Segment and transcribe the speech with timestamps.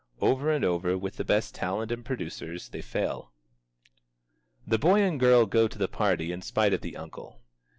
[0.19, 3.31] Over and over, with the best talent and producers, they fail.
[4.65, 7.43] The boy and girl go to the party in spite of the uncle.